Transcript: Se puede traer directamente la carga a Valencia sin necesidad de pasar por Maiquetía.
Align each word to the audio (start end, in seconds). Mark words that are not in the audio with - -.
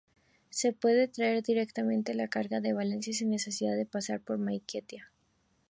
Se 0.49 0.73
puede 0.73 1.07
traer 1.07 1.43
directamente 1.43 2.15
la 2.15 2.27
carga 2.27 2.57
a 2.57 2.73
Valencia 2.73 3.13
sin 3.13 3.29
necesidad 3.29 3.75
de 3.77 3.85
pasar 3.85 4.19
por 4.19 4.39
Maiquetía. 4.39 5.11